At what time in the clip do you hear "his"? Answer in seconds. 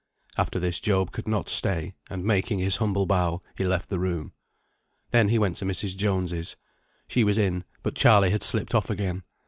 2.57-2.77